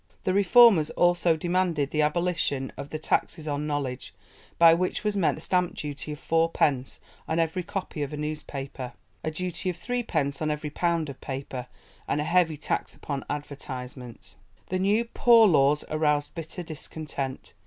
The 0.23 0.33
reformers 0.33 0.89
also 0.89 1.37
demanded 1.37 1.91
the 1.91 2.01
abolition 2.01 2.71
of 2.75 2.89
the 2.89 2.97
'taxes 2.97 3.47
on 3.47 3.67
knowledge,' 3.67 4.15
by 4.57 4.73
which 4.73 5.03
was 5.03 5.15
meant 5.15 5.35
the 5.35 5.41
stamp 5.41 5.75
duty 5.75 6.11
of 6.13 6.17
fourpence 6.19 6.99
on 7.27 7.37
every 7.37 7.61
copy 7.61 8.01
of 8.01 8.11
a 8.11 8.17
newspaper, 8.17 8.93
a 9.23 9.29
duty 9.29 9.69
of 9.69 9.77
threepence 9.77 10.41
on 10.41 10.49
every 10.49 10.71
pound 10.71 11.07
of 11.09 11.21
paper, 11.21 11.67
and 12.07 12.19
a 12.19 12.23
heavy 12.23 12.57
tax 12.57 12.95
upon 12.95 13.23
advertisements. 13.29 14.37
The 14.69 14.79
new 14.79 15.05
Poor 15.05 15.45
Laws 15.47 15.85
aroused 15.91 16.33
bitter 16.33 16.63
discontent. 16.63 17.53